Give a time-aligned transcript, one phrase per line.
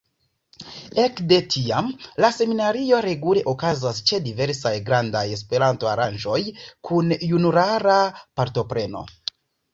[1.01, 1.91] Ekde tiam
[2.25, 6.41] la seminario regule okazas ĉe diversaj grandaj Esperanto-aranĝoj
[6.91, 8.01] kun junulara
[8.41, 9.07] partopreno.